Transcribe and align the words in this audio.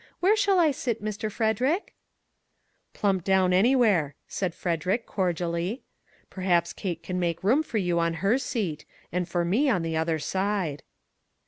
Where 0.19 0.35
shall 0.35 0.57
I 0.57 0.71
sit, 0.71 1.03
Mr. 1.03 1.31
Frederick?"" 1.31 1.93
Plump 2.95 3.23
down 3.23 3.53
anywhere," 3.53 4.15
said 4.27 4.55
Frederick, 4.55 5.05
cordially;" 5.05 5.83
perhaps 6.31 6.73
Kate 6.73 7.03
can 7.03 7.19
make 7.19 7.43
room 7.43 7.61
for 7.61 7.77
you 7.77 7.99
on 7.99 8.15
her 8.15 8.39
seat, 8.39 8.83
and 9.11 9.29
for 9.29 9.45
me 9.45 9.69
on 9.69 9.83
the 9.83 9.95
other 9.95 10.17
side." 10.17 10.81